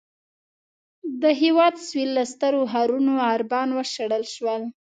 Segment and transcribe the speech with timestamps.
[1.21, 4.61] د هېواد سوېل له سترو ښارونو عربان وشړل شول.